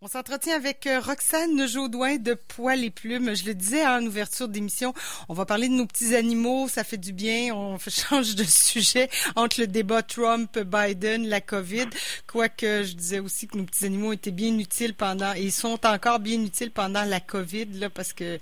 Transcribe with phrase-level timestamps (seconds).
[0.00, 3.34] On s'entretient avec euh, Roxane Jaudoin de Poil et Plumes.
[3.34, 4.94] Je le disais en ouverture d'émission,
[5.28, 9.10] on va parler de nos petits animaux, ça fait du bien, on change de sujet
[9.34, 11.88] entre le débat Trump-Biden, la COVID,
[12.28, 15.84] quoique je disais aussi que nos petits animaux étaient bien utiles pendant, et ils sont
[15.84, 18.38] encore bien utiles pendant la COVID, là, parce que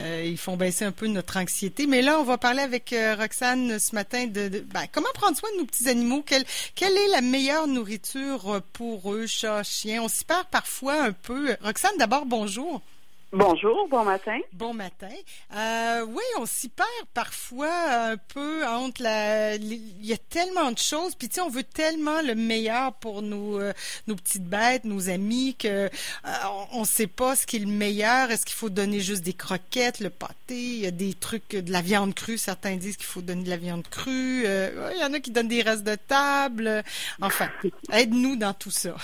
[0.00, 1.86] euh, ils font baisser un peu notre anxiété.
[1.86, 5.48] Mais là, on va parler avec euh, Roxane ce matin de, ben, comment prendre soin
[5.52, 6.44] de nos petits animaux, quelle,
[6.74, 10.02] quelle est la meilleure nourriture pour eux, chats, chiens?
[10.02, 11.56] On s'y perd parfois un peu.
[11.62, 12.82] Roxane, d'abord, bonjour.
[13.30, 14.38] Bonjour, bon matin.
[14.54, 15.10] Bon matin.
[15.54, 17.68] Euh, oui, on s'y perd parfois
[18.12, 19.56] un peu entre la.
[19.56, 23.20] Il y a tellement de choses, puis tu sais, on veut tellement le meilleur pour
[23.20, 23.74] nos euh,
[24.06, 25.88] nos petites bêtes, nos amis, que euh,
[26.72, 28.30] on ne sait pas ce qui est le meilleur.
[28.30, 30.54] Est-ce qu'il faut donner juste des croquettes, le pâté?
[30.54, 32.38] Il y a des trucs de la viande crue.
[32.38, 34.44] Certains disent qu'il faut donner de la viande crue.
[34.44, 36.82] il y en a qui donnent des restes de table.
[37.20, 37.50] Enfin,
[37.92, 38.96] aide-nous dans tout ça.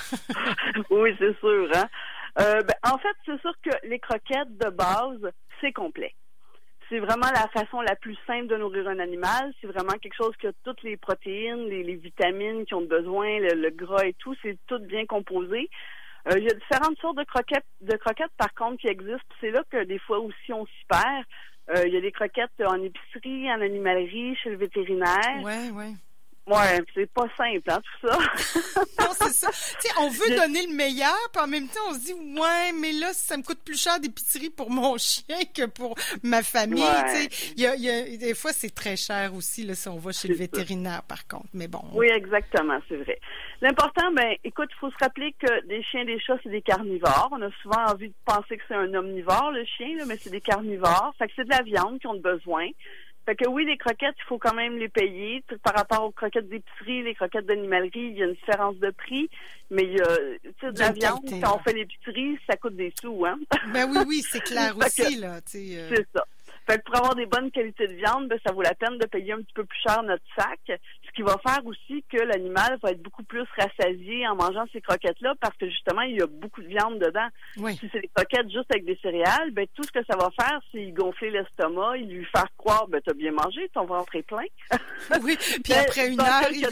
[0.88, 1.68] oui, c'est sûr.
[1.74, 1.90] Hein?
[2.38, 6.14] Euh, ben, en fait, c'est sûr que les croquettes de base, c'est complet.
[6.88, 9.52] C'est vraiment la façon la plus simple de nourrir un animal.
[9.60, 13.70] C'est vraiment quelque chose qui a toutes les protéines, les, vitamines qui ont besoin, le,
[13.70, 14.34] gras et tout.
[14.42, 15.70] C'est tout bien composé.
[16.28, 19.34] Euh, il y a différentes sortes de croquettes, de croquettes par contre qui existent.
[19.40, 21.24] C'est là que des fois aussi on s'y perd.
[21.70, 25.42] Euh, il y a des croquettes en épicerie, en animalerie, chez le vétérinaire.
[25.42, 25.92] Ouais, ouais.
[26.46, 28.18] Ouais, c'est pas simple, hein, tout ça.
[29.00, 29.48] non, c'est ça.
[29.50, 32.72] Tu sais, on veut donner le meilleur, puis en même temps, on se dit, ouais,
[32.78, 36.84] mais là, ça me coûte plus cher d'épicerie pour mon chien que pour ma famille.
[37.08, 39.88] Tu sais, il y a, y a, des fois, c'est très cher aussi, là, si
[39.88, 41.48] on va chez le vétérinaire, par contre.
[41.54, 41.82] Mais bon.
[41.94, 43.18] Oui, exactement, c'est vrai.
[43.62, 47.30] L'important, ben, écoute, il faut se rappeler que des chiens, des chats, c'est des carnivores.
[47.32, 50.30] On a souvent envie de penser que c'est un omnivore, le chien, là, mais c'est
[50.30, 51.14] des carnivores.
[51.18, 52.68] Fait que c'est de la viande qu'ils ont besoin.
[53.26, 55.42] Fait que oui, les croquettes, il faut quand même les payer.
[55.62, 59.30] Par rapport aux croquettes d'épicerie, les croquettes d'animalerie, il y a une différence de prix.
[59.70, 62.76] Mais il y a, tu sais, de la viande, quand on fait l'épicerie, ça coûte
[62.76, 63.38] des sous, hein?
[63.72, 65.36] Ben oui, oui, c'est clair aussi, là.
[65.36, 65.40] Euh.
[65.94, 66.24] C'est ça.
[66.66, 69.06] Fait que pour avoir des bonnes qualités de viande, ben, ça vaut la peine de
[69.06, 70.80] payer un petit peu plus cher notre sac.
[71.14, 75.34] Qui va faire aussi que l'animal va être beaucoup plus rassasié en mangeant ces croquettes-là
[75.40, 77.28] parce que justement, il y a beaucoup de viande dedans.
[77.54, 80.60] Si c'est des croquettes juste avec des céréales, ben, tout ce que ça va faire,
[80.72, 84.44] c'est gonfler l'estomac, il lui faire croire, ben, t'as bien mangé, ton ventre est plein.
[85.22, 86.66] oui, puis après une heure, il...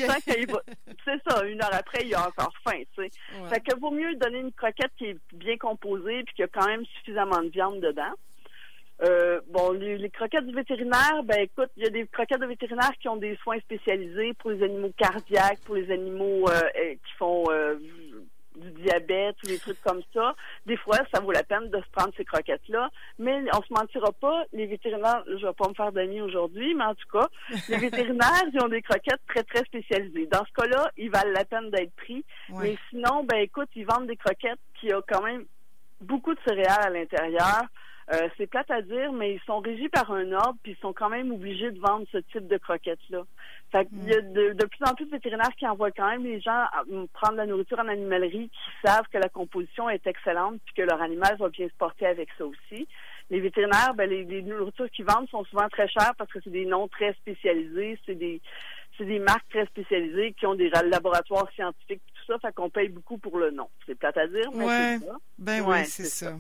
[1.04, 3.10] C'est ça, une heure après, il a encore faim, tu sais.
[3.48, 6.66] Fait que vaut mieux donner une croquette qui est bien composée puis qui a quand
[6.66, 8.12] même suffisamment de viande dedans.
[9.03, 12.93] Euh, bon, les, croquettes du vétérinaire, ben écoute, il y a des croquettes de vétérinaire
[13.01, 17.13] qui ont des soins spécialisés pour les animaux cardiaques, pour les animaux euh, euh, qui
[17.19, 17.45] font
[18.55, 20.35] du diabète ou des trucs comme ça.
[20.67, 22.91] Des fois, ça vaut la peine de se prendre ces croquettes-là.
[23.19, 26.84] Mais on se mentira pas, les vétérinaires, je vais pas me faire d'amis aujourd'hui, mais
[26.84, 27.29] en tout cas,
[27.71, 30.27] les vétérinaires, ils ont des croquettes très, très spécialisées.
[30.27, 32.25] Dans ce cas-là, ils valent la peine d'être pris.
[32.51, 35.45] Mais sinon, ben écoute, ils vendent des croquettes qui ont quand même
[36.01, 37.63] beaucoup de céréales à l'intérieur.
[38.11, 40.93] Euh, c'est plate à dire, mais ils sont régis par un ordre, puis ils sont
[40.93, 43.23] quand même obligés de vendre ce type de croquettes-là.
[43.71, 46.41] Fait qu'il y a de, plus en plus de vétérinaires qui envoient quand même les
[46.41, 46.65] gens
[47.13, 51.01] prendre la nourriture en animalerie, qui savent que la composition est excellente, puis que leur
[51.01, 52.89] animal va bien se porter avec ça aussi.
[53.31, 56.67] Les vétérinaires, ben, les, nourritures qu'ils vendent sont souvent très chères parce que c'est des
[56.67, 58.41] noms très spécialisés, c'est des
[58.99, 62.89] c'est des marques très spécialisées qui ont des laboratoires scientifiques tout ça, fait qu'on paye
[62.89, 63.69] beaucoup pour le nom.
[63.87, 65.17] C'est plate à dire, mais c'est ça.
[65.39, 66.37] Ben oui, c'est ça.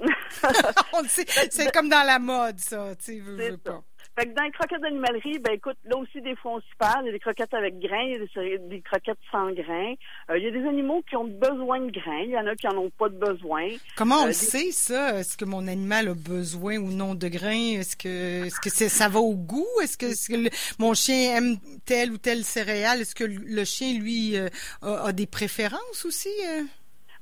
[1.50, 2.94] c'est comme dans la mode, ça.
[2.96, 3.82] Tu veux, pas.
[4.16, 7.02] Fait que dans les croquettes d'animalerie, ben écoute, là aussi des fois on s'y parle.
[7.02, 9.94] Il y a des croquettes avec grains, il y a des, croquettes sans grains.
[10.30, 12.54] Euh, il y a des animaux qui ont besoin de grains, il y en a
[12.54, 13.70] qui en ont pas de besoin.
[13.96, 15.18] Comment on euh, le sait ça?
[15.18, 17.80] Est-ce que mon animal a besoin ou non de grains?
[17.80, 19.66] Est-ce que est-ce que ça va au goût?
[19.82, 23.00] Est-ce que, mon chien aime telle ou telle céréale?
[23.00, 24.48] Est-ce que le chien lui euh,
[24.82, 26.30] a, des préférences aussi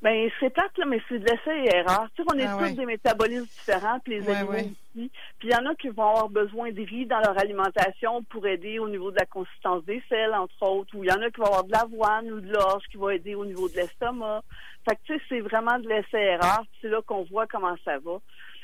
[0.03, 2.09] ben, c'est plate, là, mais c'est de l'essai et erreur.
[2.17, 4.77] Tu sais, on est ah tous des métabolismes différents, puis les animaux aussi.
[4.95, 5.11] Puis
[5.45, 8.81] il y en a qui vont avoir besoin de riz dans leur alimentation pour aider
[8.81, 10.93] au niveau de la consistance des selles, entre autres.
[10.97, 13.15] Ou il y en a qui vont avoir de l'avoine ou de l'orge qui va
[13.15, 14.43] aider au niveau de l'estomac.
[14.85, 16.65] Fait que, tu sais, c'est vraiment de l'essai et erreur.
[16.81, 18.19] C'est là qu'on voit comment ça va.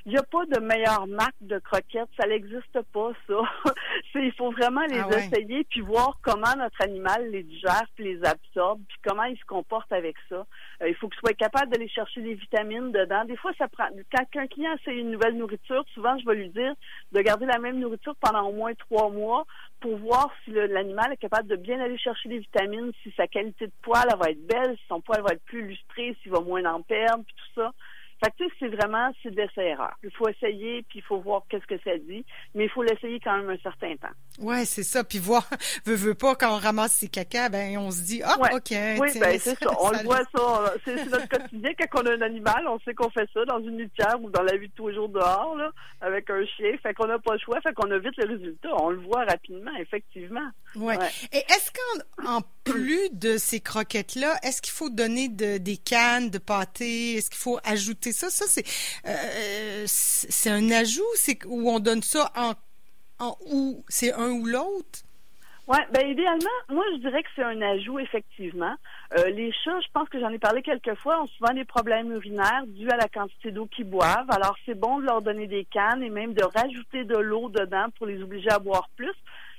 [0.09, 3.35] Il n'y a pas de meilleure marque de croquettes, ça n'existe pas, ça.
[4.15, 8.25] il faut vraiment les ah essayer puis voir comment notre animal les digère puis les
[8.25, 10.47] absorbe puis comment il se comporte avec ça.
[10.81, 13.27] Euh, il faut qu'il soit capable d'aller chercher des vitamines dedans.
[13.27, 13.85] Des fois, ça prend.
[14.11, 16.73] Quand un client essaie une nouvelle nourriture, souvent je vais lui dire
[17.13, 19.45] de garder la même nourriture pendant au moins trois mois
[19.81, 23.67] pour voir si l'animal est capable de bien aller chercher des vitamines, si sa qualité
[23.67, 26.65] de poil va être belle, si son poil va être plus lustré, s'il va moins
[26.65, 27.75] en perdre, puis tout ça
[28.23, 29.95] Fait que c'est vraiment, c'est d'essai-erreur.
[30.03, 32.25] Il faut essayer, puis il faut voir qu'est-ce que ça dit,
[32.55, 34.15] mais il faut l'essayer quand même un certain temps.
[34.41, 35.05] Ouais, c'est ça.
[35.05, 35.49] Puis voir,
[35.87, 38.71] veut, veut pas, quand on ramasse ses caca, ben on se dit, ah, OK.
[38.71, 39.71] Oui, ben c'est ça.
[39.81, 40.75] On le voit ça.
[40.85, 41.71] C'est notre quotidien.
[41.79, 44.43] Quand on a un animal, on sait qu'on fait ça dans une litière ou dans
[44.43, 46.73] la vie de tous les jours dehors, là, avec un chien.
[46.83, 47.61] Fait qu'on n'a pas le choix.
[47.61, 48.71] Fait qu'on a vite le résultat.
[48.81, 50.49] On le voit rapidement, effectivement.
[50.79, 50.97] Ouais.
[51.33, 56.39] Et est-ce qu'en plus de ces croquettes-là, est-ce qu'il faut donner de, des cannes de
[56.39, 57.15] pâté?
[57.15, 58.31] Est-ce qu'il faut ajouter ça?
[58.31, 58.65] Ça, c'est
[59.07, 61.03] euh, c'est un ajout?
[61.15, 62.53] C'est où on donne ça en,
[63.19, 65.01] en ou c'est un ou l'autre?
[65.71, 68.75] Oui, ben idéalement, moi je dirais que c'est un ajout effectivement.
[69.19, 72.11] Euh, les chats, je pense que j'en ai parlé quelques fois, ont souvent des problèmes
[72.11, 74.31] urinaires dus à la quantité d'eau qu'ils boivent.
[74.31, 77.89] Alors c'est bon de leur donner des cannes et même de rajouter de l'eau dedans
[77.99, 79.13] pour les obliger à boire plus.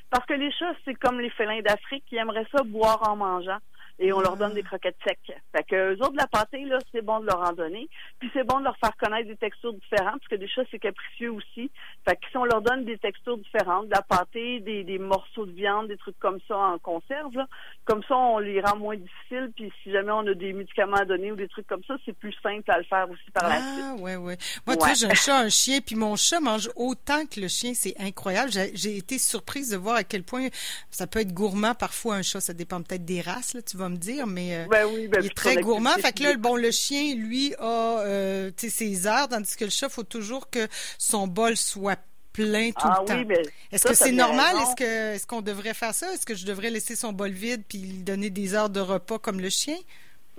[0.09, 3.59] Parce que les chats, c'est comme les félins d'Afrique qui aimeraient ça boire en mangeant
[3.99, 5.19] et on leur donne des croquettes secs.
[5.51, 7.89] Fait que eux autres, de la pâté, là, c'est bon de leur en donner.
[8.19, 10.79] Puis c'est bon de leur faire connaître des textures différentes, parce que des chats, c'est
[10.79, 11.69] capricieux aussi.
[12.07, 15.45] Fait que si on leur donne des textures différentes, de la pâté, des, des morceaux
[15.45, 17.47] de viande, des trucs comme ça en conserve, là,
[17.85, 19.51] comme ça, on les rend moins difficiles.
[19.55, 22.17] Puis si jamais on a des médicaments à donner ou des trucs comme ça, c'est
[22.17, 23.85] plus simple à le faire aussi par la ah, suite.
[23.85, 24.37] Ah, ouais, ouais.
[24.65, 27.49] Moi, tu vois, j'ai un chat, un chien, puis mon chat mange autant que le
[27.49, 27.73] chien.
[27.73, 28.51] C'est incroyable.
[28.51, 30.47] J'ai été surprise de voir à quel point
[30.89, 32.39] ça peut être gourmand parfois un chat.
[32.39, 35.21] Ça dépend peut-être des races, là, tu vas me dire, mais euh, ben oui, ben
[35.21, 35.95] il est très gourmand.
[35.95, 39.89] Fait que là, bon, le chien, lui, a euh, ses heures, tandis que le chat,
[39.89, 41.99] faut toujours que son bol soit
[42.33, 43.41] plein tout ah le oui, temps.
[43.71, 44.55] Est-ce que c'est normal?
[44.61, 46.13] Est-ce que est-ce qu'on devrait faire ça?
[46.13, 49.19] Est-ce que je devrais laisser son bol vide puis lui donner des heures de repas
[49.19, 49.77] comme le chien?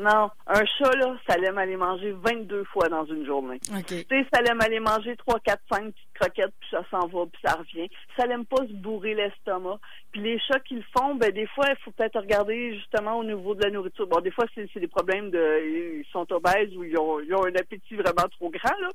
[0.00, 3.60] Non, un chat, là, ça l'aime aller manger 22 fois dans une journée.
[3.86, 7.26] Tu sais, ça l'aime aller manger 3, 4, 5 petites croquettes, puis ça s'en va,
[7.26, 7.90] puis ça revient.
[8.16, 9.78] Ça l'aime pas se bourrer l'estomac.
[10.10, 13.54] Puis les chats qu'ils font, ben des fois, il faut peut-être regarder justement au niveau
[13.54, 14.06] de la nourriture.
[14.06, 15.98] Bon, des fois, c'est des problèmes de...
[16.00, 18.88] Ils sont obèses ou ils ont, ils ont un appétit vraiment trop grand, là.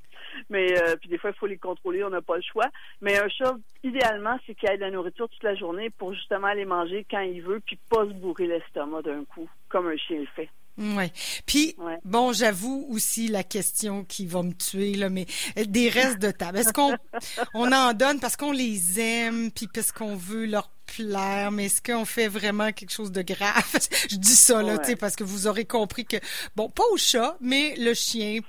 [0.49, 2.65] Mais, euh, puis des fois, il faut les contrôler, on n'a pas le choix.
[3.01, 3.53] Mais un chat,
[3.83, 7.21] idéalement, c'est qu'il ait de la nourriture toute la journée pour justement aller manger quand
[7.21, 10.49] il veut, puis pas se bourrer l'estomac d'un coup, comme un chien le fait.
[10.77, 11.11] Ouais.
[11.45, 15.25] Puis bon, j'avoue aussi la question qui va me tuer là, mais
[15.57, 16.57] euh, des restes de table.
[16.57, 16.95] Est-ce qu'on
[17.53, 21.81] on en donne parce qu'on les aime, puis parce qu'on veut leur plaire, mais est-ce
[21.81, 23.63] qu'on fait vraiment quelque chose de grave?
[24.09, 26.17] Je dis ça là, tu sais, parce que vous aurez compris que
[26.55, 28.39] bon, pas au chat, mais le chien.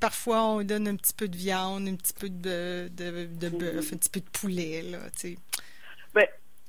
[0.00, 3.92] Parfois, on donne un petit peu de viande, un petit peu de de, de bœuf,
[3.92, 5.38] un petit peu de poulet là, tu sais.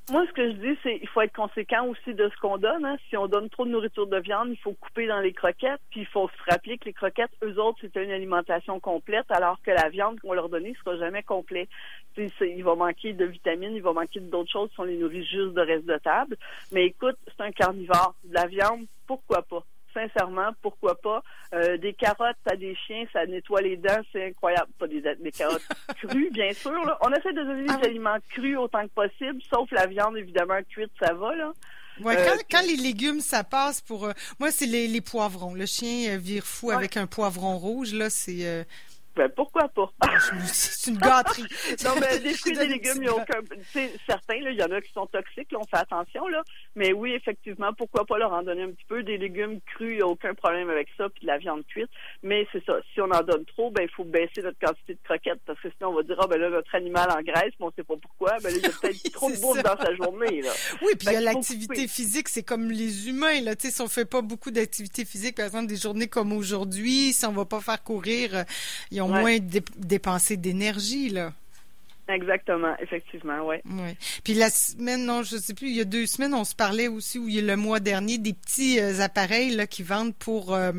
[0.09, 2.85] Moi, ce que je dis, c'est il faut être conséquent aussi de ce qu'on donne.
[2.85, 2.95] Hein.
[3.09, 5.81] Si on donne trop de nourriture de viande, il faut couper dans les croquettes.
[5.89, 9.61] Puis il faut se rappeler que les croquettes, eux autres, c'est une alimentation complète, alors
[9.61, 11.67] que la viande qu'on leur donner sera jamais complète.
[12.15, 15.53] Il va manquer de vitamines, il va manquer d'autres choses si on les nourrit juste
[15.53, 16.37] de reste de table.
[16.71, 18.15] Mais écoute, c'est un carnivore.
[18.23, 19.65] De la viande, pourquoi pas?
[19.97, 21.23] Sincèrement, pourquoi pas.
[21.53, 24.71] Euh, des carottes à des chiens, ça nettoie les dents, c'est incroyable.
[24.77, 25.67] Pas des, des carottes
[26.01, 26.71] crues, bien sûr.
[26.71, 26.97] Là.
[27.01, 30.59] On essaie de donner des ah aliments crus autant que possible, sauf la viande, évidemment,
[30.69, 31.35] cuite, ça va.
[31.35, 31.53] là.
[32.01, 34.05] Ouais, quand, euh, quand, les légumes, ça passe pour...
[34.05, 35.55] Euh, moi, c'est les, les, poivrons.
[35.55, 37.93] Le chien vire fou avec un poivron rouge.
[37.93, 38.65] Là, c'est...
[39.17, 39.91] Ben, pourquoi pas?
[40.01, 40.09] Ah,
[40.45, 41.41] c'est une gâterie.
[41.83, 43.39] non, mais des fruits et des légumes, il n'y a aucun.
[44.07, 46.43] Certains, il y en a qui sont toxiques, là, on fait attention, là.
[46.75, 49.01] Mais oui, effectivement, pourquoi pas leur en donner un petit peu?
[49.01, 51.89] Des légumes crus, il n'y a aucun problème avec ça, puis de la viande cuite.
[52.21, 54.99] Mais c'est ça, si on en donne trop, ben il faut baisser notre quantité de
[55.03, 57.65] croquettes, parce que sinon on va dire, ah ben là, notre animal en graisse, mais
[57.65, 59.77] on ne sait pas pourquoi, ben là, il y a peut-être trop de bouffe dans
[59.77, 60.51] sa journée, là.
[60.83, 63.55] Oui, puis il y a l'activité physique, c'est comme les humains, là.
[63.55, 67.13] Tu sais, si on fait pas beaucoup d'activité physique, par exemple, des journées comme aujourd'hui,
[67.13, 68.43] si on va pas faire courir, euh,
[68.91, 71.33] ils ont moins dépenser d'énergie, là.
[72.09, 73.57] Exactement, effectivement, oui.
[73.65, 73.97] Ouais.
[74.23, 76.87] Puis la semaine, non, je sais plus, il y a deux semaines, on se parlait
[76.87, 80.15] aussi, ou il y a le mois dernier, des petits euh, appareils là, qui vendent
[80.15, 80.71] pour, euh,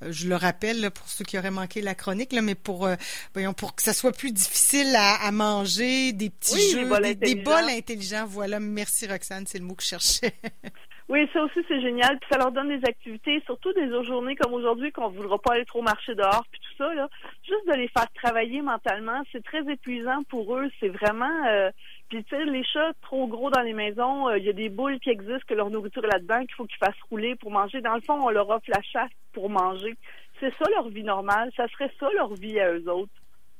[0.00, 2.94] je le rappelle, pour ceux qui auraient manqué la chronique, là, mais pour, euh,
[3.34, 8.24] voyons, pour que ça soit plus difficile à, manger, des petits jeux, des, bols intelligents.
[8.26, 10.32] Voilà, merci Roxane, c'est le mot que je cherchais.
[11.10, 12.18] Oui, ça aussi c'est génial.
[12.18, 15.54] Puis ça leur donne des activités, surtout des journées comme aujourd'hui qu'on ne voudra pas
[15.54, 17.08] aller trop marcher dehors, puis tout ça là.
[17.42, 20.70] Juste de les faire travailler mentalement, c'est très épuisant pour eux.
[20.80, 21.46] C'est vraiment.
[21.46, 21.70] Euh...
[22.08, 24.70] Puis tu sais, les chats trop gros dans les maisons, euh, il y a des
[24.70, 27.80] boules qui existent que leur nourriture est là-dedans qu'il faut qu'ils fassent rouler pour manger.
[27.82, 29.94] Dans le fond, on leur offre la chasse pour manger.
[30.40, 31.50] C'est ça leur vie normale.
[31.56, 33.12] Ça serait ça leur vie à eux autres.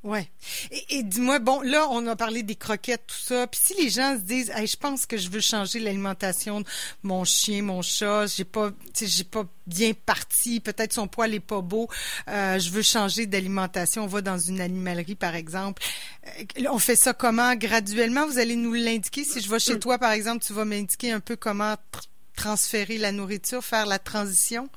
[0.05, 0.29] Ouais.
[0.91, 3.47] Et, dis-moi, bon, là, on a parlé des croquettes, tout ça.
[3.47, 6.65] Puis si les gens se disent, hey, je pense que je veux changer l'alimentation de
[7.01, 8.69] mon chien, mon chat, j'ai pas,
[9.01, 11.89] j'ai pas bien parti, peut-être son poil est pas beau,
[12.27, 14.03] euh, je veux changer d'alimentation.
[14.03, 15.81] On va dans une animalerie, par exemple.
[16.37, 17.55] Euh, on fait ça comment?
[17.55, 19.23] Graduellement, vous allez nous l'indiquer.
[19.23, 21.77] Si je vais chez toi, par exemple, tu vas m'indiquer un peu comment
[22.35, 24.69] transférer la nourriture, faire la transition?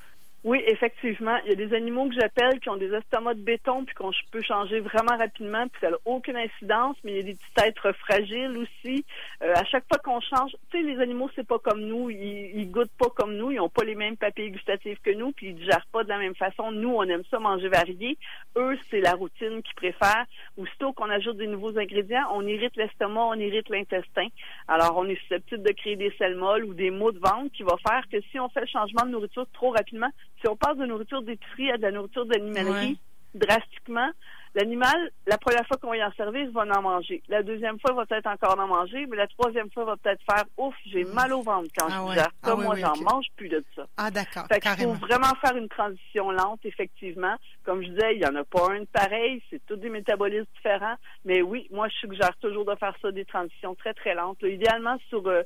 [0.45, 1.37] Oui, effectivement.
[1.45, 4.13] Il y a des animaux que j'appelle qui ont des estomacs de béton puis qu'on
[4.31, 7.67] peut changer vraiment rapidement puis ça n'a aucune incidence, mais il y a des petits
[7.67, 9.05] êtres fragiles aussi.
[9.43, 12.53] Euh, à chaque fois qu'on change, tu sais, les animaux, c'est pas comme nous, ils,
[12.55, 15.49] ils goûtent pas comme nous, ils n'ont pas les mêmes papiers gustatifs que nous puis
[15.49, 16.71] ils digèrent pas de la même façon.
[16.71, 18.17] Nous, on aime ça manger varié.
[18.57, 20.27] Eux, c'est la routine qu'ils préfèrent.
[20.57, 24.29] Aussitôt qu'on ajoute des nouveaux ingrédients, on irrite l'estomac, on irrite l'intestin.
[24.69, 27.65] Alors, on est susceptible de créer des selles molles ou des maux de ventre qui
[27.65, 30.77] va faire que si on fait le changement de nourriture trop rapidement, si on passe
[30.77, 32.99] de nourriture d'épicerie à de la nourriture d'animalerie,
[33.35, 34.11] drastiquement,
[34.55, 37.23] l'animal, la première fois qu'on va y en servir, va en manger.
[37.29, 39.97] La deuxième fois, il va peut-être encore en manger, mais la troisième fois, il va
[39.97, 41.13] peut-être faire ouf, j'ai mm.
[41.13, 43.87] mal au ventre quand ah je ah moi, j'en mange plus de ça.
[43.97, 44.47] Ah, d'accord.
[44.49, 47.37] Fait qu'il faut vraiment faire une transition lente, effectivement.
[47.65, 50.47] Comme je disais, il n'y en a pas un de pareil, c'est tous des métabolismes
[50.57, 50.97] différents.
[51.25, 54.43] Mais oui, moi, je suggère toujours de faire ça des transitions très, très lentes.
[54.43, 55.43] idéalement, sur euh,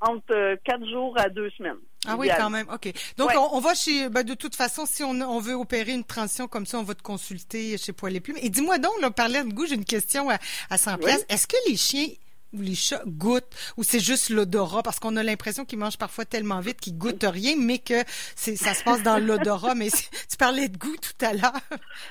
[0.00, 1.78] entre euh, quatre jours à deux semaines.
[2.06, 2.68] Ah oui, quand même.
[2.72, 2.92] OK.
[3.16, 4.08] Donc, on, va chez...
[4.08, 7.02] Ben, de toute façon, si on, veut opérer une transition comme ça, on va te
[7.02, 8.36] consulter chez Poil et Plumes.
[8.40, 10.38] Et dis-moi donc, là, parler de goût, j'ai une question à,
[10.70, 10.98] à 100
[11.28, 12.06] Est-ce que les chiens
[12.52, 14.84] ou les chats goûtent ou c'est juste l'odorat?
[14.84, 18.04] Parce qu'on a l'impression qu'ils mangent parfois tellement vite qu'ils goûtent rien mais que
[18.36, 21.60] c'est ça se passe dans l'odorat mais tu parlais de goût tout à l'heure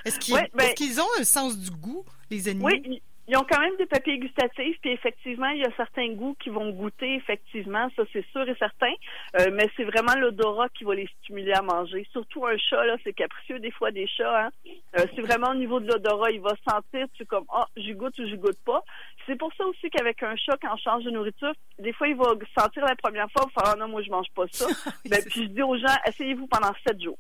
[0.03, 2.67] est-ce qu'ils ben qu'ils ont un sens du goût les animaux?
[2.67, 6.35] Oui ils ont quand même des papiers gustatifs, puis effectivement, il y a certains goûts
[6.39, 8.93] qui vont goûter, effectivement, ça c'est sûr et certain,
[9.39, 12.07] euh, mais c'est vraiment l'odorat qui va les stimuler à manger.
[12.11, 14.49] Surtout un chat, là, c'est capricieux des fois des chats, hein.
[14.97, 17.93] Euh, c'est vraiment au niveau de l'odorat, il va sentir, tu comme, ah, oh, j'y
[17.93, 18.83] goûte ou j'y goûte pas.
[19.25, 22.15] C'est pour ça aussi qu'avec un chat, quand on change de nourriture, des fois, il
[22.15, 24.67] va sentir la première fois, il va faire, ah non, moi je mange pas ça.
[25.09, 27.17] ben, puis je dis aux gens, essayez-vous pendant sept jours.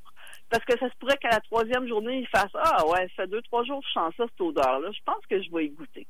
[0.49, 3.27] Parce que ça se pourrait qu'à la troisième journée, il fasse Ah ouais, ça fait
[3.27, 4.89] deux, trois jours que je sens ça, cette odeur-là.
[4.91, 6.07] Je pense que je vais y goûter.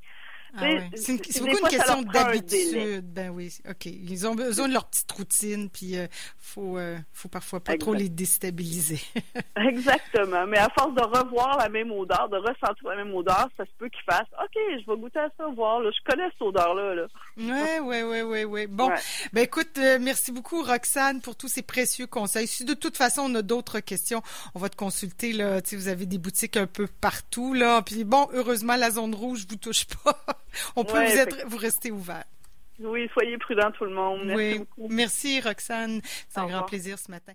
[0.58, 3.14] Ah c'est beaucoup une question d'habitude.
[3.14, 3.86] Ben oui, OK.
[3.86, 6.08] Ils ont besoin de leur petite routine, puis il euh,
[6.38, 9.02] faut, euh, faut parfois pas trop les déstabiliser.
[9.58, 10.48] Exactement.
[10.48, 13.72] Mais à force de revoir la même odeur, de ressentir la même odeur, ça se
[13.78, 15.82] peut qu'ils fassent OK, je vais goûter à ça, voir.
[15.82, 15.92] Là.
[15.92, 16.96] Je connais cette odeur-là.
[16.96, 17.08] Là.
[17.38, 18.68] Oui, oui, oui, oui, oui.
[18.68, 18.90] Bon,
[19.34, 22.48] ben écoute, euh, merci beaucoup, Roxane, pour tous ces précieux conseils.
[22.48, 24.22] Si de toute façon, on a d'autres questions,
[24.54, 25.34] on va te consulter.
[25.34, 25.62] Là.
[25.62, 27.54] Tu sais, vous avez des boutiques un peu partout.
[27.54, 27.82] Là.
[27.82, 30.18] Puis bon, heureusement, la zone rouge vous touche pas.
[30.76, 32.26] On peut vous, être, vous rester ouvert.
[32.80, 34.26] Oui, soyez prudents tout le monde.
[34.26, 34.88] Merci beaucoup.
[34.90, 36.02] Merci Roxane.
[36.28, 37.34] C'est un grand plaisir ce matin.